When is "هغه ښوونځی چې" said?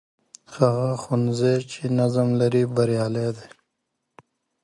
0.55-1.81